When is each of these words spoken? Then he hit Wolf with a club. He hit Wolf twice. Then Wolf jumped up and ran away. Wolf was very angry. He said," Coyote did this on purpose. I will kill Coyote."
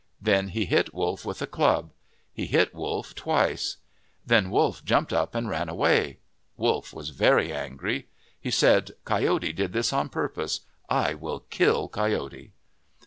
Then 0.19 0.47
he 0.47 0.65
hit 0.65 0.95
Wolf 0.95 1.25
with 1.25 1.43
a 1.43 1.45
club. 1.45 1.91
He 2.33 2.47
hit 2.47 2.73
Wolf 2.73 3.13
twice. 3.13 3.77
Then 4.25 4.49
Wolf 4.49 4.83
jumped 4.83 5.13
up 5.13 5.35
and 5.35 5.47
ran 5.47 5.69
away. 5.69 6.17
Wolf 6.57 6.91
was 6.91 7.09
very 7.09 7.53
angry. 7.53 8.07
He 8.39 8.49
said," 8.49 8.93
Coyote 9.05 9.53
did 9.53 9.73
this 9.73 9.93
on 9.93 10.09
purpose. 10.09 10.61
I 10.89 11.13
will 11.13 11.41
kill 11.51 11.87
Coyote." 11.87 12.51